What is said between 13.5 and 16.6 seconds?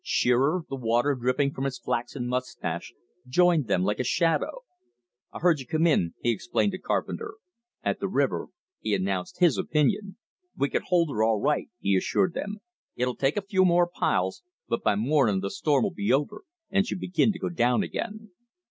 more piles, but by morning the storm'll be over,